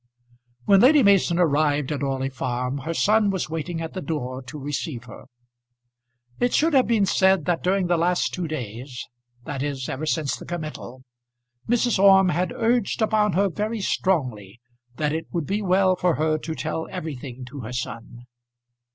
[0.65, 4.57] When Lady Mason arrived at Orley Farm her son was waiting at the door to
[4.57, 5.25] receive her.
[6.39, 9.05] It should have been said that during the last two days,
[9.45, 11.03] that is ever since the committal,
[11.69, 11.99] Mrs.
[11.99, 14.59] Orme had urged upon her very strongly
[14.95, 18.25] that it would be well for her to tell everything to her son.